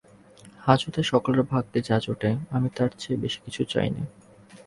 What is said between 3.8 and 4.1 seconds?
নে।